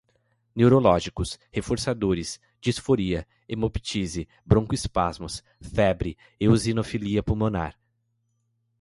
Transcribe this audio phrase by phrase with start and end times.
[0.55, 7.79] neurológicos, reforçadores, disforia, hemoptise, broncoespasmos, febre, eosinofilia pulmonar